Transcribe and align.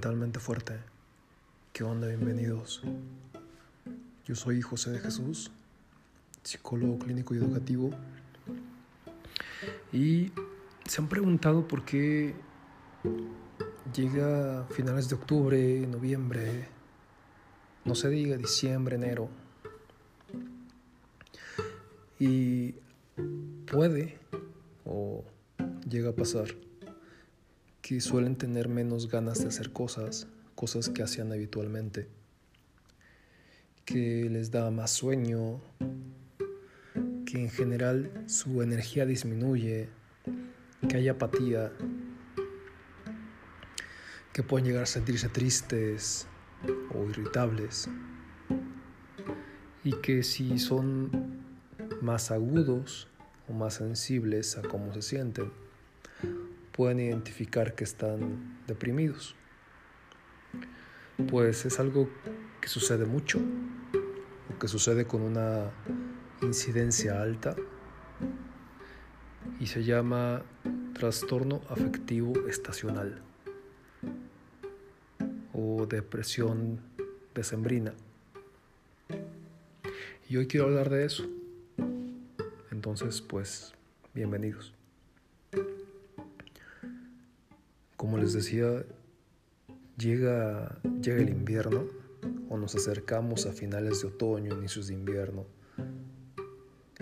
mentalmente 0.00 0.40
fuerte. 0.40 0.78
¿Qué 1.74 1.84
onda? 1.84 2.06
Bienvenidos. 2.06 2.80
Yo 4.24 4.34
soy 4.34 4.62
José 4.62 4.92
de 4.92 4.98
Jesús, 4.98 5.50
psicólogo 6.42 6.98
clínico 6.98 7.34
y 7.34 7.36
educativo. 7.36 7.90
Y 9.92 10.32
se 10.86 11.02
han 11.02 11.08
preguntado 11.10 11.68
por 11.68 11.84
qué 11.84 12.34
llega 13.94 14.62
a 14.62 14.64
finales 14.68 15.10
de 15.10 15.16
octubre, 15.16 15.86
noviembre, 15.86 16.66
no 17.84 17.94
se 17.94 18.08
diga 18.08 18.38
diciembre, 18.38 18.96
enero. 18.96 19.28
Y 22.18 22.72
puede 23.70 24.18
o 24.86 25.24
llega 25.86 26.08
a 26.08 26.14
pasar 26.14 26.46
que 27.82 28.00
suelen 28.00 28.36
tener 28.36 28.68
menos 28.68 29.08
ganas 29.08 29.40
de 29.40 29.48
hacer 29.48 29.72
cosas, 29.72 30.26
cosas 30.54 30.88
que 30.88 31.02
hacían 31.02 31.32
habitualmente, 31.32 32.08
que 33.84 34.28
les 34.30 34.50
da 34.50 34.70
más 34.70 34.90
sueño, 34.90 35.60
que 37.24 37.40
en 37.40 37.50
general 37.50 38.24
su 38.26 38.62
energía 38.62 39.06
disminuye, 39.06 39.88
que 40.88 40.96
hay 40.96 41.08
apatía, 41.08 41.72
que 44.32 44.42
pueden 44.42 44.66
llegar 44.66 44.84
a 44.84 44.86
sentirse 44.86 45.28
tristes 45.28 46.26
o 46.94 47.08
irritables. 47.08 47.88
Y 49.82 49.92
que 50.02 50.22
si 50.22 50.58
son 50.58 51.40
más 52.02 52.30
agudos 52.30 53.08
o 53.48 53.52
más 53.52 53.74
sensibles 53.74 54.58
a 54.58 54.62
cómo 54.62 54.92
se 54.92 55.02
sienten, 55.02 55.50
pueden 56.72 57.00
identificar 57.00 57.74
que 57.74 57.84
están 57.84 58.62
deprimidos. 58.66 59.34
Pues 61.28 61.64
es 61.66 61.78
algo 61.78 62.08
que 62.60 62.68
sucede 62.68 63.04
mucho 63.06 63.38
o 64.54 64.58
que 64.58 64.68
sucede 64.68 65.06
con 65.06 65.22
una 65.22 65.70
incidencia 66.42 67.20
alta 67.20 67.54
y 69.58 69.66
se 69.66 69.84
llama 69.84 70.42
trastorno 70.94 71.60
afectivo 71.68 72.32
estacional 72.48 73.22
o 75.52 75.86
depresión 75.86 76.80
decembrina. 77.34 77.92
Y 80.28 80.36
hoy 80.36 80.46
quiero 80.46 80.66
hablar 80.66 80.90
de 80.90 81.04
eso. 81.04 81.24
Entonces, 82.70 83.20
pues, 83.20 83.74
bienvenidos. 84.14 84.79
Como 88.10 88.22
les 88.24 88.32
decía, 88.32 88.84
llega, 89.96 90.80
llega 91.00 91.22
el 91.22 91.28
invierno 91.28 91.84
o 92.48 92.58
nos 92.58 92.74
acercamos 92.74 93.46
a 93.46 93.52
finales 93.52 94.00
de 94.00 94.08
otoño, 94.08 94.52
inicios 94.52 94.88
de 94.88 94.94
invierno. 94.94 95.46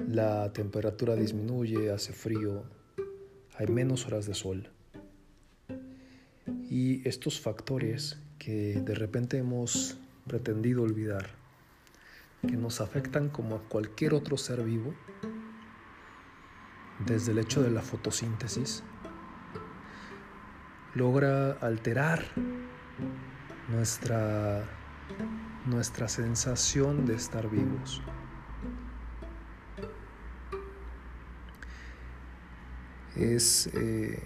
La 0.06 0.52
temperatura 0.52 1.16
disminuye, 1.16 1.90
hace 1.92 2.12
frío, 2.12 2.64
hay 3.56 3.68
menos 3.68 4.06
horas 4.06 4.26
de 4.26 4.34
sol. 4.34 4.68
Y 6.68 7.08
estos 7.08 7.40
factores 7.40 8.18
que 8.38 8.78
de 8.78 8.94
repente 8.94 9.38
hemos 9.38 9.96
pretendido 10.26 10.82
olvidar, 10.82 11.30
que 12.46 12.58
nos 12.58 12.82
afectan 12.82 13.30
como 13.30 13.56
a 13.56 13.62
cualquier 13.70 14.12
otro 14.12 14.36
ser 14.36 14.62
vivo, 14.62 14.92
desde 17.06 17.32
el 17.32 17.38
hecho 17.38 17.62
de 17.62 17.70
la 17.70 17.80
fotosíntesis, 17.80 18.82
logra 20.98 21.52
alterar 21.60 22.24
nuestra, 23.68 24.64
nuestra 25.64 26.08
sensación 26.08 27.06
de 27.06 27.14
estar 27.14 27.48
vivos. 27.48 28.02
Es 33.14 33.68
eh, 33.74 34.20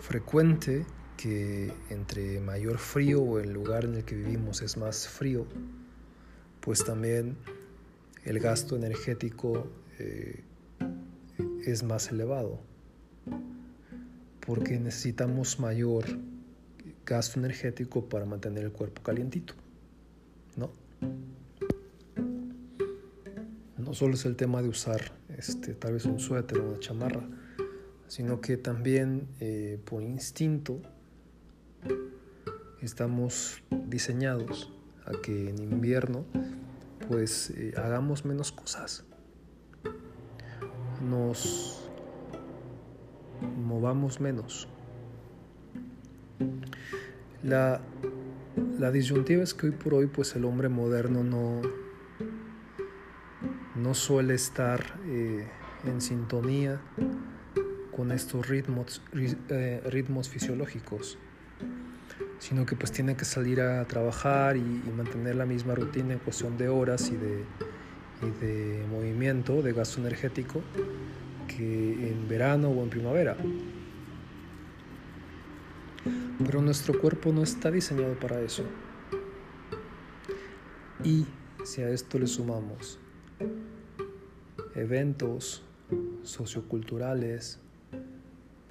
frecuente 0.00 0.84
que 1.16 1.72
entre 1.88 2.38
mayor 2.40 2.76
frío 2.76 3.22
o 3.22 3.38
el 3.38 3.54
lugar 3.54 3.86
en 3.86 3.94
el 3.94 4.04
que 4.04 4.14
vivimos 4.14 4.60
es 4.60 4.76
más 4.76 5.08
frío, 5.08 5.46
pues 6.60 6.84
también 6.84 7.38
el 8.24 8.40
gasto 8.40 8.76
energético 8.76 9.66
eh, 9.98 10.44
es 11.64 11.82
más 11.82 12.10
elevado, 12.10 12.60
porque 14.46 14.78
necesitamos 14.78 15.58
mayor 15.60 16.04
gasto 17.06 17.38
energético 17.38 18.08
para 18.08 18.24
mantener 18.24 18.64
el 18.64 18.72
cuerpo 18.72 19.02
calientito, 19.02 19.54
¿no? 20.56 20.70
No 23.78 23.94
solo 23.94 24.14
es 24.14 24.24
el 24.24 24.36
tema 24.36 24.62
de 24.62 24.68
usar 24.68 25.12
este, 25.36 25.74
tal 25.74 25.94
vez 25.94 26.06
un 26.06 26.18
suéter 26.18 26.58
o 26.58 26.70
una 26.70 26.80
chamarra, 26.80 27.28
sino 28.08 28.40
que 28.40 28.56
también 28.56 29.28
eh, 29.40 29.78
por 29.84 30.02
instinto 30.02 30.80
estamos 32.80 33.62
diseñados 33.86 34.72
a 35.04 35.12
que 35.22 35.50
en 35.50 35.58
invierno 35.58 36.24
pues 37.08 37.50
eh, 37.50 37.74
hagamos 37.76 38.24
menos 38.24 38.52
cosas 38.52 39.04
nos 41.04 41.83
movamos 43.44 44.20
menos. 44.20 44.68
La, 47.42 47.80
la 48.78 48.90
disyuntiva 48.90 49.42
es 49.42 49.54
que 49.54 49.66
hoy 49.66 49.72
por 49.72 49.94
hoy 49.94 50.06
pues 50.06 50.34
el 50.36 50.44
hombre 50.44 50.68
moderno 50.68 51.22
no, 51.22 51.62
no 53.76 53.94
suele 53.94 54.34
estar 54.34 54.98
eh, 55.06 55.46
en 55.84 56.00
sintonía 56.00 56.80
con 57.94 58.12
estos 58.12 58.48
ritmos, 58.48 59.02
eh, 59.48 59.82
ritmos 59.86 60.28
fisiológicos, 60.28 61.18
sino 62.38 62.66
que 62.66 62.76
pues 62.76 62.92
tiene 62.92 63.16
que 63.16 63.24
salir 63.24 63.60
a 63.60 63.84
trabajar 63.86 64.56
y, 64.56 64.60
mantener 64.96 65.36
la 65.36 65.46
misma 65.46 65.74
rutina 65.74 66.12
en 66.12 66.18
cuestión 66.18 66.56
de 66.56 66.68
horas 66.68 67.10
y 67.10 67.16
de, 67.16 67.44
y 68.22 68.44
de 68.44 68.84
movimiento, 68.90 69.62
de 69.62 69.72
gasto 69.72 70.00
energético, 70.00 70.62
que 71.46 72.10
en 72.10 72.28
verano 72.28 72.68
o 72.68 72.82
en 72.82 72.90
primavera. 72.90 73.36
Pero 76.44 76.60
nuestro 76.60 77.00
cuerpo 77.00 77.32
no 77.32 77.42
está 77.42 77.70
diseñado 77.70 78.18
para 78.18 78.40
eso. 78.40 78.64
Y 81.02 81.26
si 81.64 81.82
a 81.82 81.90
esto 81.90 82.18
le 82.18 82.26
sumamos 82.26 82.98
eventos 84.74 85.62
socioculturales 86.22 87.60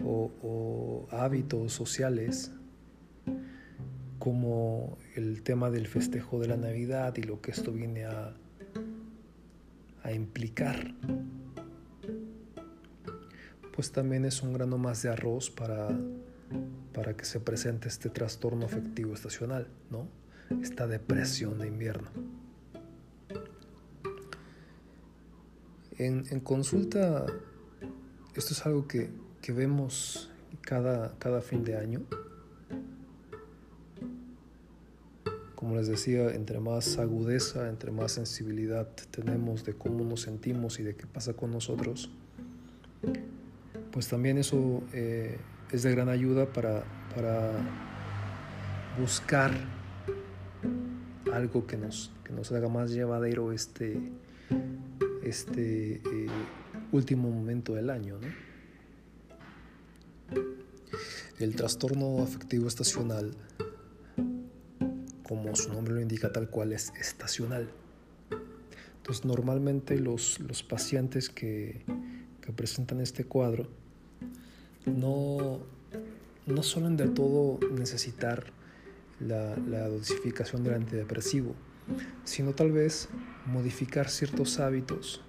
o, 0.04 0.32
o 0.42 1.08
hábitos 1.12 1.74
sociales, 1.74 2.52
como 4.20 4.98
el 5.16 5.44
tema 5.44 5.70
del 5.70 5.88
festejo 5.88 6.40
de 6.40 6.48
la 6.48 6.58
Navidad 6.58 7.16
y 7.18 7.24
lo 7.24 7.42
que 7.42 7.52
esto 7.52 7.72
viene 7.72 8.06
a 8.06 8.34
a 10.04 10.12
implicar, 10.12 10.94
pues 13.76 13.92
también 13.92 14.26
es 14.26 14.42
un 14.44 14.54
grano 14.54 14.78
más 14.78 15.02
de 15.02 15.10
arroz 15.10 15.50
para, 15.50 15.90
para 16.94 17.16
que 17.16 17.26
se 17.26 17.40
presente 17.40 17.88
este 17.88 18.10
trastorno 18.10 18.66
afectivo 18.66 19.14
estacional, 19.14 19.68
¿no? 19.90 20.08
Esta 20.62 20.88
depresión 20.88 21.60
de 21.60 21.68
invierno. 21.68 22.10
En, 25.98 26.40
consulta, 26.42 27.26
esto 28.36 28.54
es 28.54 28.66
algo 28.66 28.88
que, 28.88 29.10
que 29.42 29.52
vemos 29.52 30.32
cada, 30.62 31.18
cada 31.20 31.42
fin 31.42 31.64
de 31.64 31.78
año 31.78 32.02
Como 35.64 35.78
les 35.78 35.88
decía, 35.88 36.36
entre 36.36 36.60
más 36.60 36.98
agudeza, 36.98 37.70
entre 37.70 37.90
más 37.90 38.12
sensibilidad 38.12 38.86
tenemos 39.12 39.64
de 39.64 39.74
cómo 39.74 40.04
nos 40.04 40.20
sentimos 40.24 40.78
y 40.82 40.84
de 40.84 40.98
qué 40.98 41.08
pasa 41.08 41.36
con 41.36 41.52
nosotros, 41.52 42.12
pues 43.94 44.08
también 44.08 44.40
eso 44.40 44.84
eh, 44.92 45.38
es 45.72 45.84
de 45.84 45.92
gran 45.92 46.10
ayuda 46.10 46.52
para, 46.52 46.84
para 47.16 47.52
buscar 49.00 49.52
algo 51.32 51.68
que 51.68 51.78
nos, 51.78 52.12
que 52.24 52.34
nos 52.34 52.52
haga 52.52 52.70
más 52.70 52.90
llevadero 52.90 53.52
este, 53.52 54.00
este 55.24 56.02
eh, 56.04 56.28
último 56.92 57.30
momento 57.30 57.76
del 57.76 57.92
año. 57.92 58.20
El 61.40 61.56
trastorno 61.56 62.24
afectivo 62.24 62.68
estacional 62.68 63.32
como 65.22 65.56
su 65.56 65.72
nombre 65.72 65.94
lo 65.94 66.02
indica, 66.02 66.32
tal 66.32 66.50
cual 66.50 66.74
es 66.74 66.92
estacional. 67.00 67.70
Entonces, 68.98 69.24
normalmente 69.24 70.00
los, 70.00 70.40
los 70.40 70.64
pacientes 70.64 71.30
que, 71.30 71.84
que, 72.42 72.54
presentan 72.54 73.00
este 73.02 73.26
cuadro 73.26 73.83
no, 74.86 75.60
no 76.46 76.64
suelen 76.64 76.98
del 76.98 77.14
todo 77.14 77.60
necesitar 77.72 78.46
la, 79.20 79.56
la 79.58 79.88
dosificación 79.88 80.64
del 80.64 80.76
antidepresivo, 80.76 81.56
sino 82.24 82.54
tal 82.54 82.72
vez 82.72 83.10
modificar 83.46 84.10
ciertos 84.10 84.60
hábitos 84.60 85.22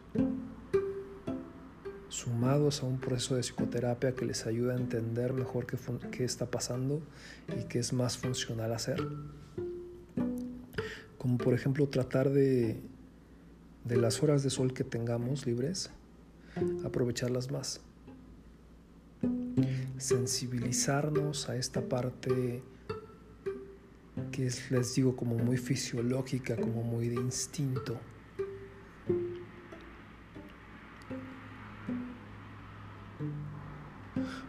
sumados 2.14 2.82
a 2.82 2.86
un 2.86 3.00
proceso 3.00 3.34
de 3.34 3.40
psicoterapia 3.40 4.14
que 4.14 4.24
les 4.24 4.46
ayude 4.46 4.72
a 4.72 4.76
entender 4.76 5.32
mejor 5.32 5.66
qué, 5.66 5.76
qué 6.12 6.24
está 6.24 6.46
pasando 6.46 7.02
y 7.60 7.64
qué 7.64 7.80
es 7.80 7.92
más 7.92 8.16
funcional 8.16 8.72
hacer. 8.72 9.04
Como 11.18 11.38
por 11.38 11.54
ejemplo 11.54 11.88
tratar 11.88 12.30
de, 12.30 12.80
de 13.84 13.96
las 13.96 14.22
horas 14.22 14.44
de 14.44 14.50
sol 14.50 14.72
que 14.72 14.84
tengamos 14.84 15.44
libres, 15.44 15.90
aprovecharlas 16.84 17.50
más. 17.50 17.80
Sensibilizarnos 19.98 21.48
a 21.48 21.56
esta 21.56 21.82
parte 21.82 22.62
que 24.32 24.46
es, 24.46 24.70
les 24.70 24.94
digo, 24.94 25.14
como 25.14 25.36
muy 25.36 25.56
fisiológica, 25.56 26.56
como 26.56 26.82
muy 26.82 27.08
de 27.08 27.16
instinto. 27.16 27.98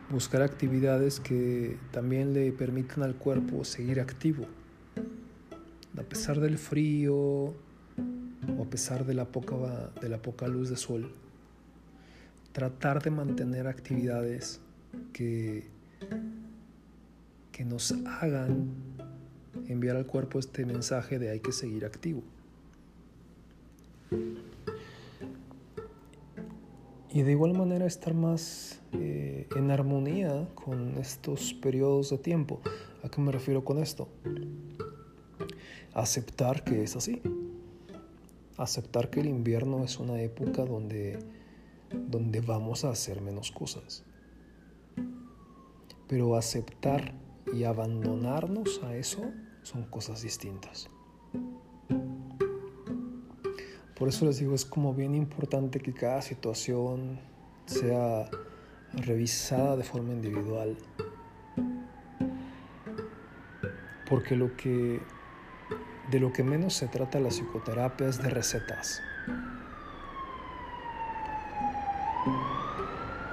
Buscar 0.09 0.41
actividades 0.41 1.19
que 1.19 1.77
también 1.91 2.33
le 2.33 2.51
permitan 2.51 3.03
al 3.03 3.15
cuerpo 3.15 3.63
seguir 3.63 3.99
activo. 3.99 4.45
A 5.97 6.03
pesar 6.03 6.39
del 6.39 6.57
frío 6.57 7.15
o 7.15 7.53
a 8.63 8.69
pesar 8.69 9.05
de 9.05 9.13
la 9.13 9.25
poca, 9.25 9.91
de 10.01 10.09
la 10.09 10.21
poca 10.21 10.47
luz 10.47 10.69
de 10.69 10.77
sol, 10.77 11.11
tratar 12.53 13.03
de 13.03 13.11
mantener 13.11 13.67
actividades 13.67 14.61
que, 15.13 15.67
que 17.51 17.65
nos 17.65 17.93
hagan 18.05 18.69
enviar 19.67 19.95
al 19.95 20.05
cuerpo 20.05 20.39
este 20.39 20.65
mensaje 20.65 21.19
de 21.19 21.29
hay 21.29 21.39
que 21.39 21.51
seguir 21.51 21.85
activo. 21.85 22.23
Y 27.15 27.21
de 27.21 27.31
igual 27.31 27.53
manera 27.53 27.85
estar 27.85 28.13
más 28.13 28.81
eh, 28.91 29.47
en 29.55 29.71
armonía 29.71 30.49
con 30.53 30.97
estos 30.97 31.53
periodos 31.53 32.09
de 32.09 32.17
tiempo. 32.17 32.59
¿A 33.03 33.09
qué 33.09 33.21
me 33.21 33.31
refiero 33.31 33.63
con 33.63 33.77
esto? 33.77 34.09
Aceptar 35.93 36.65
que 36.65 36.83
es 36.83 36.97
así. 36.97 37.21
Aceptar 38.57 39.09
que 39.09 39.21
el 39.21 39.27
invierno 39.27 39.85
es 39.85 39.97
una 39.97 40.21
época 40.21 40.65
donde, 40.65 41.19
donde 42.09 42.41
vamos 42.41 42.83
a 42.83 42.89
hacer 42.89 43.21
menos 43.21 43.49
cosas. 43.49 44.03
Pero 46.07 46.35
aceptar 46.35 47.13
y 47.53 47.63
abandonarnos 47.63 48.81
a 48.83 48.95
eso 48.95 49.31
son 49.63 49.83
cosas 49.85 50.21
distintas. 50.21 50.89
Por 53.95 54.09
eso 54.09 54.25
les 54.25 54.39
digo, 54.39 54.53
es 54.53 54.65
como 54.65 54.93
bien 54.93 55.15
importante 55.15 55.79
que 55.79 55.93
cada 55.93 56.21
situación 56.21 57.19
sea 57.65 58.29
revisada 58.93 59.77
de 59.77 59.83
forma 59.83 60.13
individual. 60.13 60.77
Porque 64.09 64.35
lo 64.35 64.55
que 64.55 65.01
de 66.11 66.19
lo 66.19 66.31
que 66.31 66.43
menos 66.43 66.75
se 66.75 66.87
trata 66.87 67.19
la 67.19 67.29
psicoterapia 67.29 68.07
es 68.07 68.21
de 68.21 68.29
recetas. 68.29 69.01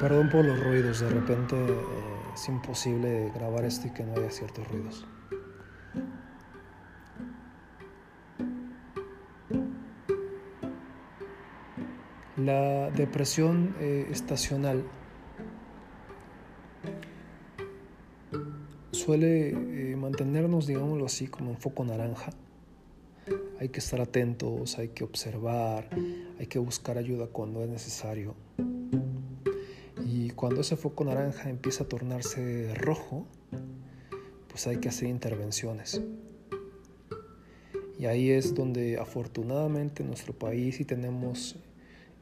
Perdón 0.03 0.31
por 0.31 0.45
los 0.45 0.59
ruidos, 0.59 0.99
de 0.99 1.11
repente 1.11 1.55
eh, 1.55 1.77
es 2.35 2.49
imposible 2.49 3.31
grabar 3.37 3.65
esto 3.65 3.87
y 3.87 3.91
que 3.91 4.03
no 4.03 4.15
haya 4.17 4.33
ciertos 4.33 4.67
ruidos. 4.67 5.07
La 12.37 12.91
depresión 12.91 13.77
eh, 13.79 14.09
estacional 14.11 14.83
suele 18.91 19.51
eh, 19.51 19.95
mantenernos, 19.95 20.67
digámoslo 20.67 21.07
así, 21.07 21.29
como 21.29 21.53
en 21.53 21.59
foco 21.59 21.85
naranja. 21.85 22.33
Hay 23.61 23.69
que 23.69 23.79
estar 23.79 24.01
atentos, 24.01 24.79
hay 24.79 24.89
que 24.89 25.05
observar, 25.05 25.91
hay 26.41 26.47
que 26.49 26.59
buscar 26.59 26.99
ayuda 26.99 27.29
cuando 27.29 27.63
es 27.63 27.69
necesario. 27.69 28.35
Y 30.43 30.45
cuando 30.45 30.63
ese 30.63 30.75
foco 30.75 31.05
naranja 31.05 31.51
empieza 31.51 31.85
a 31.85 31.87
tornarse 31.87 32.75
rojo, 32.75 33.29
pues 34.49 34.67
hay 34.67 34.79
que 34.79 34.89
hacer 34.89 35.09
intervenciones. 35.09 36.03
Y 37.97 38.07
ahí 38.07 38.29
es 38.29 38.53
donde 38.53 38.99
afortunadamente 38.99 40.03
en 40.03 40.09
nuestro 40.09 40.33
país 40.33 40.79
sí 40.79 40.85
tenemos 40.85 41.55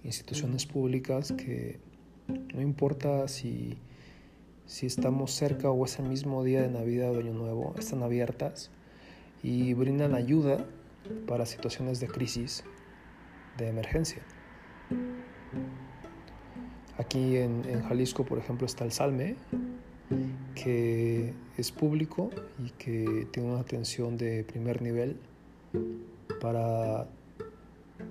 instituciones 0.05 0.67
públicas 0.67 1.33
que 1.33 1.81
no 2.53 2.61
importa 2.61 3.27
si, 3.27 3.79
si 4.67 4.85
estamos 4.85 5.31
cerca 5.31 5.71
o 5.71 5.83
es 5.87 5.99
el 5.99 6.07
mismo 6.07 6.45
día 6.45 6.61
de 6.61 6.69
Navidad 6.69 7.17
o 7.17 7.21
Año 7.21 7.33
Nuevo, 7.33 7.75
están 7.79 8.03
abiertas 8.03 8.71
y 9.43 9.73
brindan 9.73 10.15
ayuda 10.15 10.67
para 11.27 11.47
situaciones 11.47 12.01
de 12.01 12.09
crisis, 12.09 12.65
de 13.57 13.69
emergencia. 13.69 14.23
Aquí 17.01 17.39
en, 17.39 17.63
Jalisco, 17.89 18.27
por 18.27 18.37
ejemplo, 18.37 18.67
está 18.67 18.85
el 18.85 18.93
Salme, 18.93 19.35
que 20.55 21.33
es 21.57 21.73
público 21.73 22.29
y 22.63 22.69
que 22.73 23.27
tiene 23.31 23.49
una 23.49 23.61
atención 23.61 24.19
de 24.19 24.45
primer 24.45 24.83
nivel 24.83 25.17
para 26.43 27.07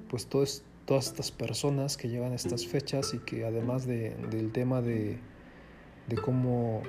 pues 0.10 0.26
todo, 0.26 0.44
todas 0.86 1.06
estas 1.06 1.30
personas 1.30 1.98
que 1.98 2.10
llegan 2.10 2.32
a 2.32 2.36
estas 2.36 2.66
fechas 2.66 3.14
y 3.14 3.20
que 3.20 3.46
además 3.46 3.86
de, 3.86 4.16
del 4.32 4.52
tema 4.52 4.82
de, 4.82 5.20
de, 6.08 6.16
cómo 6.16 6.82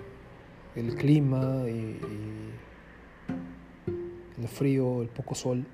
el 0.77 0.95
clima 0.95 1.65
y, 1.69 1.99
el 4.41 4.49
frío, 4.49 5.03
el 5.03 5.09
poco 5.09 5.35
sol 5.35 5.67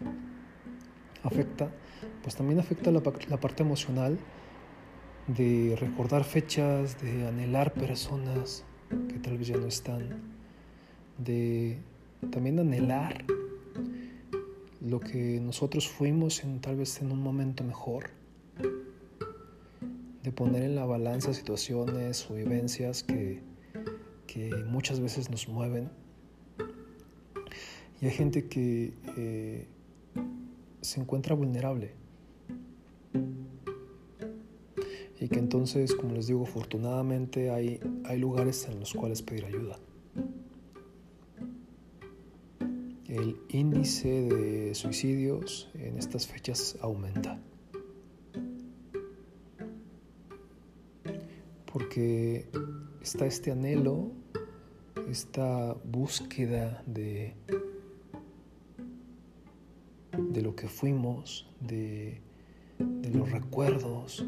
afecta, 1.23 1.71
pues 2.25 2.35
también 2.35 2.59
afecta 2.59 2.91
la 2.91 3.01
parte 3.01 3.63
emocional 3.63 4.19
de 5.29 5.77
recordar 5.79 6.25
fechas, 6.25 7.01
de 7.03 7.27
anhelar 7.27 7.73
personas 7.73 8.65
que 9.09 9.19
tal 9.19 9.39
vez 9.39 9.49
ya 9.49 9.57
no 9.57 9.67
están, 9.67 10.21
de 11.19 11.79
también 12.31 12.59
anhelar 12.59 13.25
lo 14.81 15.01
que 15.01 15.41
nosotros 15.41 15.89
fuimos 15.89 16.45
en 16.45 16.61
tal 16.61 16.77
vez 16.77 17.01
en 17.03 17.11
un 17.11 17.21
momento 17.21 17.65
mejor, 17.65 18.11
de 20.23 20.33
poner 20.33 20.63
en 20.63 20.77
la 20.77 20.85
balanza 20.85 21.35
situaciones 21.35 22.31
o 22.31 22.35
vivencias 22.35 23.03
que, 23.03 23.43
que 24.27 24.55
muchas 24.69 25.01
veces 25.01 25.31
nos 25.31 25.49
mueven. 25.49 25.91
Y 28.01 28.07
hay 28.07 28.13
gente 28.13 28.47
que 28.47 28.93
eh, 29.17 29.67
se 30.83 31.01
encuentra 31.01 31.35
vulnerable. 31.35 31.93
Y 35.27 35.29
que 35.29 35.41
entonces, 35.41 35.93
como 35.93 36.13
les 36.15 36.29
digo, 36.29 36.45
afortunadamente 36.45 37.51
hay, 37.51 37.81
hay 38.05 38.17
lugares 38.21 38.69
en 38.69 38.79
los 38.79 38.95
cuales 38.95 39.23
pedir 39.23 39.45
ayuda. 39.47 39.77
el 43.09 43.37
índice 43.49 44.09
de 44.09 44.75
suicidios 44.77 45.69
en 45.75 45.99
estas 45.99 46.29
fechas 46.29 46.79
aumenta. 46.81 47.41
Porque 51.73 52.47
está 53.01 53.27
este 53.27 53.51
anhelo, 53.51 54.13
esta 55.11 55.75
búsqueda 55.85 56.85
de, 56.87 57.35
de 60.13 60.43
lo 60.43 60.55
que 60.55 60.69
fuimos, 60.69 61.49
de, 61.59 62.21
de 62.79 63.11
los 63.11 63.33
recuerdos, 63.33 64.25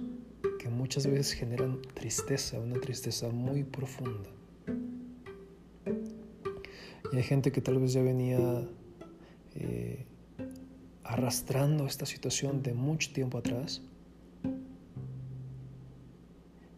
que 0.58 0.68
muchas 0.68 1.06
veces 1.06 1.32
generan 1.32 1.80
tristeza, 1.94 2.58
una 2.58 2.80
tristeza 2.80 3.28
muy 3.30 3.64
profunda. 3.64 4.30
Y 7.12 7.16
hay 7.16 7.22
gente 7.22 7.52
que 7.52 7.60
tal 7.60 7.78
vez 7.78 7.92
ya 7.92 8.02
venía 8.02 8.38
eh, 9.54 10.04
arrastrando 11.04 11.86
esta 11.86 12.04
situación 12.04 12.62
de 12.62 12.74
mucho 12.74 13.12
tiempo 13.12 13.38
atrás 13.38 13.82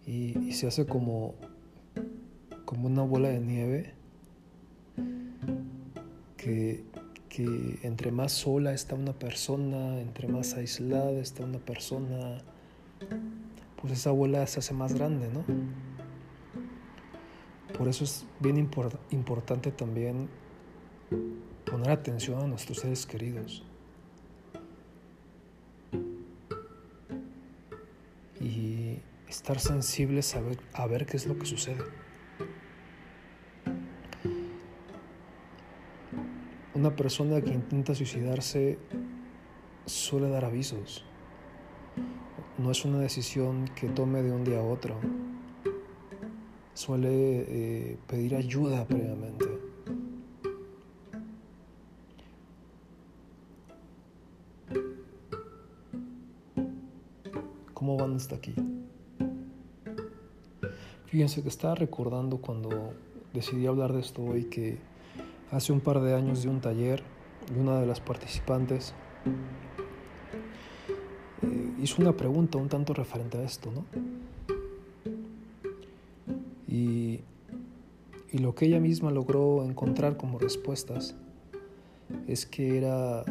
y, 0.07 0.53
se 0.53 0.67
hace 0.67 0.87
como, 0.87 1.35
como 2.65 2.87
una 2.87 3.03
bola 3.03 3.29
de 3.29 3.41
nieve 3.41 3.95
que, 6.37 6.85
que 7.29 7.79
entre 7.83 8.11
más 8.11 8.33
sola 8.33 8.73
está 8.73 8.95
una 8.95 9.13
persona, 9.13 10.01
entre 10.01 10.29
más 10.29 10.55
aislada 10.55 11.13
está 11.21 11.45
una 11.45 11.59
persona, 11.59 12.39
pues 13.81 13.95
esa 13.95 14.11
bola 14.11 14.47
se 14.47 14.59
hace 14.59 14.75
más 14.75 14.95
grande, 14.95 15.29
¿no? 15.29 15.45
Por 17.77 17.89
eso 17.89 18.05
es 18.05 18.27
bien 18.41 18.59
importante 19.11 19.71
también 19.71 20.29
poner 21.65 21.91
atención 21.91 22.43
a 22.43 22.47
nuestros 22.47 22.79
seres 22.79 23.07
queridos. 23.07 23.65
Y 28.39 28.99
estar 29.29 29.59
sensibles 29.61 30.35
a 30.37 30.41
ver, 30.41 30.59
a 30.75 30.87
ver 30.87 31.07
qué 31.07 31.17
es 31.17 31.27
lo 31.27 31.39
que 31.39 31.47
sucede. 31.47 31.83
Una 36.75 36.95
persona 36.97 37.41
que 37.41 37.51
intenta 37.51 37.95
suicidarse 37.95 38.79
suele 39.87 40.29
dar 40.29 40.45
avisos. 40.45 41.05
No 42.61 42.71
es 42.71 42.85
una 42.85 42.99
decisión 42.99 43.65
que 43.75 43.89
tome 43.89 44.23
de 44.23 44.33
un 44.33 44.45
día 44.45 44.59
a 44.59 44.63
otro. 44.63 44.95
Suele 46.75 47.09
eh, 47.49 47.99
pedir 48.07 48.35
ayuda 48.37 48.85
previamente. 48.87 49.47
¿Cómo 57.73 57.97
van 57.97 58.17
hasta 58.17 58.37
aquí? 58.37 58.55
Fíjense 61.07 61.43
que 61.43 61.49
estaba 61.49 61.75
recordando 61.77 62.43
cuando 62.43 62.93
decidí 63.33 63.67
hablar 63.67 63.95
de 63.95 64.01
esto 64.01 64.23
hoy 64.23 64.45
que 64.45 64.77
hace 65.51 65.73
un 65.73 65.81
par 65.81 66.03
de 66.03 66.15
años 66.15 66.43
de 66.43 66.51
un 66.51 66.61
taller 66.61 67.03
de 67.51 67.59
una 67.59 67.81
de 67.81 67.87
las 67.87 68.01
participantes 68.01 68.93
hizo 71.83 72.03
una 72.03 72.17
pregunta 72.17 72.59
un 72.59 72.69
tanto 72.69 72.93
referente 72.95 73.39
a 73.39 73.43
esto, 73.43 73.71
¿no? 73.73 73.85
Y, 76.69 77.21
lo 78.33 78.55
que 78.55 78.67
ella 78.67 78.79
misma 78.79 79.11
logró 79.11 79.65
encontrar 79.65 80.17
como 80.17 80.39
respuestas 80.39 81.17
es 82.29 82.47
que 82.47 82.79
era, 82.79 83.25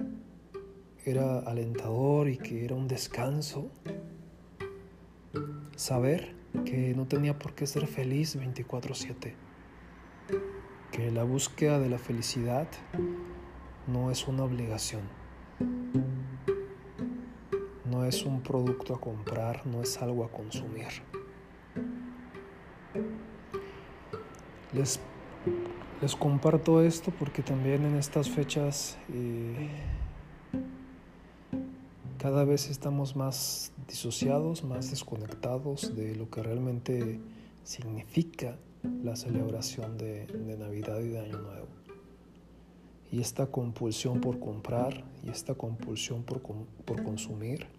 alentador 1.45 2.27
y 2.27 2.37
que 2.37 2.65
era 2.65 2.75
un 2.75 2.87
descanso 2.89 3.69
saber 5.77 6.35
que 6.65 6.93
no 6.95 7.07
tenía 7.07 7.39
por 7.39 7.53
qué 7.53 7.65
ser 7.65 7.87
feliz 7.87 8.35
24/7 8.35 9.33
que 10.91 11.11
la 11.11 11.23
búsqueda 11.23 11.79
de 11.79 11.89
la 11.89 11.97
felicidad 11.97 12.67
no 13.87 14.11
es 14.11 14.27
una 14.27 14.43
obligación, 14.43 15.01
es 18.09 18.25
un 18.25 18.41
producto 18.41 18.93
a 18.95 18.99
comprar, 18.99 19.65
no 19.65 19.81
es 19.81 20.01
algo 20.01 20.25
a 20.25 20.29
consumir. 20.29 20.87
Les, 24.73 24.99
les 26.01 26.15
comparto 26.15 26.81
esto 26.81 27.11
porque 27.17 27.41
también 27.41 27.85
en 27.85 27.95
estas 27.95 28.29
fechas 28.29 28.97
eh, 29.13 29.69
cada 32.17 32.43
vez 32.43 32.69
estamos 32.69 33.15
más 33.15 33.71
disociados, 33.87 34.63
más 34.63 34.89
desconectados 34.89 35.95
de 35.95 36.15
lo 36.15 36.29
que 36.29 36.43
realmente 36.43 37.19
significa 37.63 38.57
la 39.03 39.15
celebración 39.15 39.97
de, 39.97 40.27
Navidad 40.57 40.99
y 40.99 41.09
de 41.09 41.19
Año 41.19 41.37
Nuevo. 41.39 41.67
Y 43.11 43.21
esta 43.21 43.47
compulsión 43.47 44.21
por 44.21 44.39
comprar 44.39 45.03
y 45.23 45.29
esta 45.29 45.55
compulsión 45.55 46.23
por, 46.23 46.41
por 46.41 47.03
consumir 47.03 47.78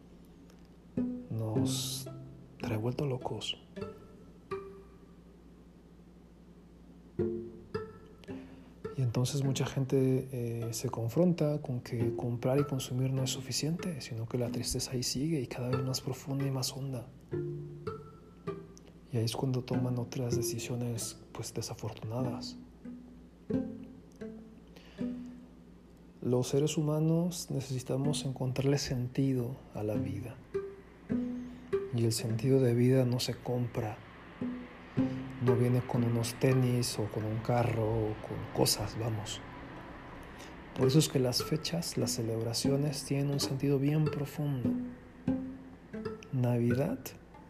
nos 1.31 2.07
trae 2.59 2.77
vuelto 2.77 3.07
locos. 3.07 3.57
Y 8.97 9.03
entonces 9.03 9.43
mucha 9.43 9.65
gente 9.65 10.29
eh, 10.33 10.73
se 10.73 10.91
confronta 10.91 11.63
con 11.63 11.81
que 11.81 12.15
comprar 12.17 12.59
y 12.59 12.65
consumir 12.65 13.13
no 13.13 13.23
es 13.23 13.31
suficiente, 13.31 14.01
sino 14.01 14.29
que 14.29 14.37
la 14.37 14.51
tristeza 14.51 14.93
ahí 14.93 15.03
sigue 15.03 15.41
y 15.41 15.47
cada 15.47 15.71
vez 15.71 15.83
más 15.83 16.01
profunda 16.01 16.47
y 16.47 16.51
más 16.51 16.77
honda. 16.77 17.07
Y 19.13 19.17
ahí 19.17 19.25
es 19.25 19.35
cuando 19.35 19.63
toman 19.63 19.99
otras 19.99 20.37
decisiones 20.37 21.19
pues 21.33 21.55
desafortunadas. 21.55 22.59
Los 26.21 26.49
seres 26.49 26.77
humanos 26.77 27.49
necesitamos 27.51 28.27
encontrarle 28.27 28.77
sentido 28.77 29.57
a 29.75 29.83
la 29.83 29.95
vida. 29.95 30.37
Y 31.95 32.05
el 32.05 32.13
sentido 32.13 32.61
de 32.61 32.75
vida 32.75 33.05
no 33.05 33.21
se 33.21 33.35
compra. 33.35 33.97
No 35.45 35.57
viene 35.57 35.81
con 35.81 36.05
unos 36.05 36.35
tenis 36.35 36.99
o 36.99 37.05
con 37.07 37.25
un 37.25 37.39
carro 37.39 37.85
o 37.85 38.15
con 38.27 38.37
cosas, 38.55 38.97
vamos. 38.99 39.41
Por 40.77 40.87
eso 40.87 40.99
es 40.99 41.09
que 41.09 41.19
las 41.19 41.43
fechas, 41.43 41.99
las 41.99 42.13
celebraciones 42.13 43.05
tienen 43.05 43.31
un 43.31 43.41
sentido 43.41 43.79
bien 43.79 44.05
profundo. 44.05 44.71
Navidad 46.33 46.99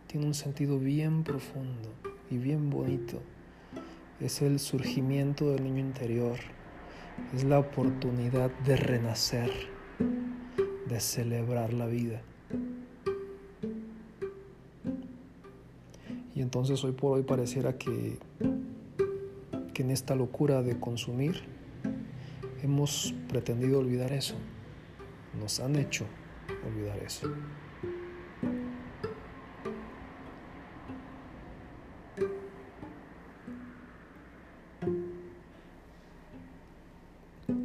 tiene 0.06 0.26
un 0.26 0.34
sentido 0.34 0.78
bien 0.78 1.22
profundo 1.22 1.90
y 2.30 2.38
bien 2.38 2.70
bonito. 2.70 3.20
Es 4.20 4.42
el 4.42 4.58
surgimiento 4.58 5.50
del 5.50 5.64
niño 5.64 5.80
interior. 5.80 6.38
Es 7.34 7.44
la 7.44 7.58
oportunidad 7.58 8.50
de 8.64 8.76
renacer, 8.76 9.50
de 10.88 11.00
celebrar 11.00 11.72
la 11.72 11.86
vida. 11.86 12.22
Y 16.40 16.42
entonces 16.42 16.82
hoy 16.84 16.92
por 16.92 17.18
hoy 17.18 17.22
pareciera 17.22 17.76
que, 17.76 18.16
en 19.76 19.90
esta 19.90 20.14
locura 20.14 20.62
de 20.62 20.80
consumir 20.80 21.42
hemos 22.62 23.14
pretendido 23.28 23.78
olvidar 23.78 24.10
eso. 24.12 24.36
Nos 25.38 25.60
han 25.60 25.76
hecho 25.76 26.06
olvidar 26.66 26.98
eso. 27.00 27.30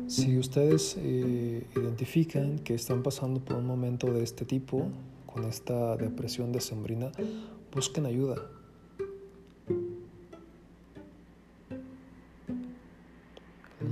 Si 0.08 0.38
ustedes 0.38 0.98
eh, 1.00 1.65
identifican 1.77 2.60
que 2.60 2.74
están 2.74 3.03
pasando 3.03 3.39
por 3.39 3.55
un 3.55 3.67
momento 3.67 4.12
de 4.12 4.22
este 4.22 4.44
tipo, 4.44 4.89
con 5.25 5.46
esta 5.46 5.96
depresión 5.96 6.51
decembrina, 6.51 7.13
busquen 7.74 8.05
ayuda. 8.05 8.64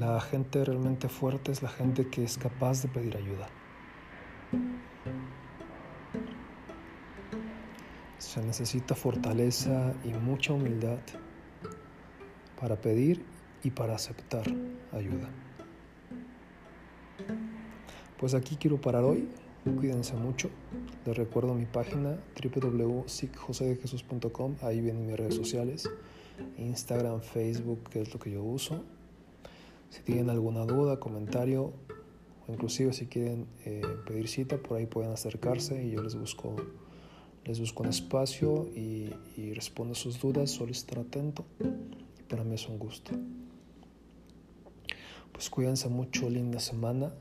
La 0.05 0.19
gente 0.19 0.65
realmente 0.65 1.07
fuerte 1.07 1.53
es 1.53 1.63
la 1.63 1.69
gente 1.69 2.09
que 2.09 2.25
es 2.25 2.37
capaz 2.37 2.81
de 2.81 2.89
pedir 2.89 3.15
ayuda. 3.15 3.47
Se 8.17 8.43
necesita 8.43 8.95
fortaleza 8.95 9.93
y 10.03 10.09
mucha 10.09 10.51
humildad 10.51 10.99
para 12.59 12.75
pedir 12.75 13.23
y 13.63 13.71
para 13.71 13.95
aceptar 13.95 14.43
ayuda. 14.91 15.29
Pues 18.19 18.33
aquí 18.33 18.57
quiero 18.57 18.81
parar 18.81 19.05
hoy. 19.05 19.29
Cuídense 19.63 20.15
mucho. 20.15 20.49
Les 21.05 21.15
recuerdo 21.15 21.53
mi 21.53 21.65
página 21.65 22.19
www.sicjosedejesus.com. 22.43 24.57
Ahí 24.63 24.81
vienen 24.81 25.07
mis 25.07 25.15
redes 25.15 25.35
sociales. 25.35 25.89
Instagram, 26.57 27.21
Facebook, 27.21 27.89
que 27.89 28.01
es 28.01 28.13
lo 28.13 28.19
que 28.19 28.31
yo 28.31 28.43
uso. 28.43 28.83
Si 29.93 30.01
tienen 30.01 30.31
alguna 30.31 30.65
duda, 30.65 30.99
comentario, 30.99 31.71
o 32.47 32.51
inclusive 32.51 32.93
si 32.93 33.05
quieren 33.05 33.45
eh, 33.63 33.83
pedir 34.07 34.27
cita, 34.27 34.57
por 34.57 34.79
ahí 34.79 34.87
pueden 34.87 35.11
acercarse 35.11 35.85
y 35.85 35.91
yo 35.91 36.01
les 36.01 36.15
busco, 36.15 36.55
les 37.45 37.59
busco 37.59 37.83
un 37.83 37.89
espacio 37.89 38.67
y, 38.75 39.13
y 39.37 39.53
respondo 39.53 39.93
sus 39.93 40.19
dudas. 40.19 40.49
Solo 40.49 40.71
estar 40.71 40.97
atento. 40.97 41.45
Para 42.27 42.43
mí 42.43 42.55
es 42.55 42.67
un 42.67 42.79
gusto. 42.79 43.11
Pues 45.31 45.51
cuídense 45.51 45.89
mucho, 45.89 46.27
linda 46.27 46.59
semana. 46.59 47.13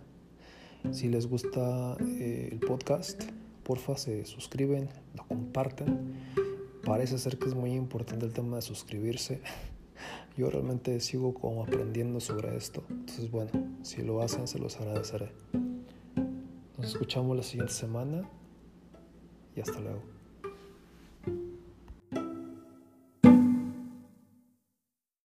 Si 0.93 1.11
les 1.11 1.27
gusta 1.27 1.99
eh, 2.01 2.49
el 2.53 2.59
podcast, 2.59 3.23
porfa 3.65 3.99
se 3.99 4.25
suscriben, 4.25 4.89
lo 5.15 5.29
comparten. 5.29 6.15
Parece 6.87 7.19
ser 7.19 7.39
que 7.39 7.49
es 7.49 7.55
muy 7.55 7.73
importante 7.73 8.25
el 8.25 8.33
tema 8.33 8.57
de 8.57 8.63
suscribirse. 8.63 9.43
Yo 10.37 10.51
realmente 10.51 10.99
sigo 11.01 11.35
como 11.35 11.63
aprendiendo 11.63 12.21
sobre 12.21 12.57
esto. 12.57 12.83
Entonces, 12.89 13.31
bueno, 13.31 13.51
si 13.83 14.03
lo 14.03 14.23
hacen, 14.23 14.49
se 14.49 14.59
los 14.59 14.81
agradeceré. 14.81 15.33
Nos 16.79 16.87
escuchamos 16.87 17.37
la 17.37 17.43
siguiente 17.43 17.73
semana 17.73 18.29
y 19.55 19.61
hasta 19.61 19.79
luego. 19.81 20.03